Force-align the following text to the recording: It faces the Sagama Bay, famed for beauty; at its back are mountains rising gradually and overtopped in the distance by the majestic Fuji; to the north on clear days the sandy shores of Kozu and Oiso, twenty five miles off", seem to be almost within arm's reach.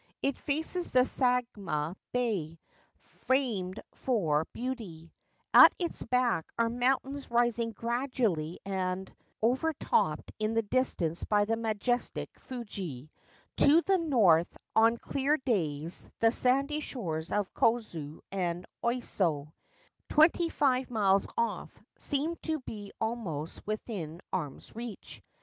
It 0.23 0.39
faces 0.39 0.89
the 0.93 1.01
Sagama 1.05 1.95
Bay, 2.11 2.57
famed 3.27 3.79
for 3.93 4.45
beauty; 4.51 5.13
at 5.53 5.73
its 5.77 6.01
back 6.01 6.51
are 6.57 6.69
mountains 6.69 7.29
rising 7.29 7.69
gradually 7.71 8.57
and 8.65 9.13
overtopped 9.43 10.31
in 10.39 10.55
the 10.55 10.63
distance 10.63 11.23
by 11.23 11.45
the 11.45 11.55
majestic 11.55 12.31
Fuji; 12.39 13.11
to 13.57 13.83
the 13.83 13.99
north 13.99 14.57
on 14.75 14.97
clear 14.97 15.37
days 15.37 16.09
the 16.19 16.31
sandy 16.31 16.79
shores 16.79 17.31
of 17.31 17.53
Kozu 17.53 18.21
and 18.31 18.65
Oiso, 18.83 19.53
twenty 20.09 20.49
five 20.49 20.89
miles 20.89 21.27
off", 21.37 21.69
seem 21.99 22.35
to 22.37 22.59
be 22.61 22.91
almost 22.99 23.67
within 23.67 24.19
arm's 24.33 24.75
reach. 24.75 25.21